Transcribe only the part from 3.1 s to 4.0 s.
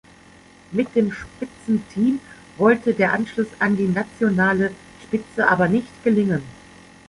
Anschluss an die